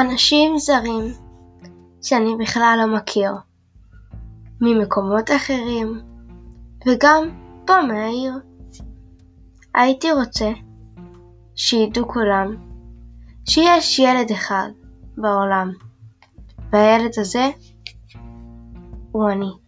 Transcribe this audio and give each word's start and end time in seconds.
אנשים 0.00 0.58
זרים 0.58 1.04
שאני 2.02 2.36
בכלל 2.40 2.78
לא 2.82 2.96
מכיר 2.96 3.32
ממקומות 4.60 5.30
אחרים 5.36 6.00
וגם 6.86 7.28
פה 7.66 7.82
מהעיר. 7.82 8.34
הייתי 9.74 10.12
רוצה 10.12 10.50
שידעו 11.54 12.08
כולם 12.08 12.56
שיש 13.44 13.98
ילד 13.98 14.30
אחד 14.30 14.68
בעולם 15.16 15.72
והילד 16.72 17.12
הזה 17.18 17.48
הוא 19.12 19.30
אני. 19.30 19.67